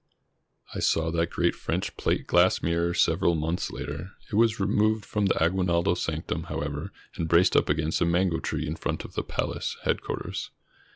[0.73, 4.13] I saw that great French plate glass mirror several months later.
[4.31, 8.39] It was removed from the Aguinaldo sanc tum, however, and braced up against a mango
[8.39, 10.49] tree in front of the "palace" headquarters.